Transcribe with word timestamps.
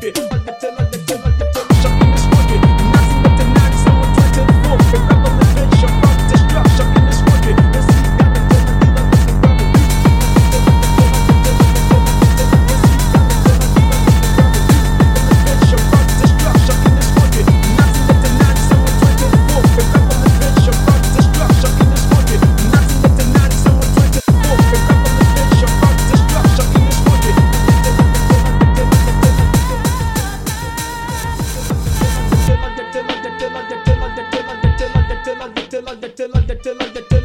happy. 0.00 0.67
tell 35.38 35.48
on 35.48 35.54
the 35.54 35.62
tell 35.68 35.88
on 35.88 36.00
the 36.00 36.08
tell 36.08 36.36
on 36.36 36.46
the 36.46 36.54
tell 36.56 36.82
on 36.82 36.94
the 36.94 37.02
tell 37.02 37.17